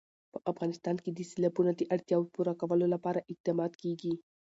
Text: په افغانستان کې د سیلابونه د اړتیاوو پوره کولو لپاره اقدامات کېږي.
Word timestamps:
په 0.33 0.39
افغانستان 0.51 0.95
کې 1.03 1.11
د 1.13 1.19
سیلابونه 1.31 1.71
د 1.75 1.81
اړتیاوو 1.95 2.31
پوره 2.33 2.53
کولو 2.61 2.85
لپاره 2.93 3.25
اقدامات 3.31 3.73
کېږي. 3.81 4.13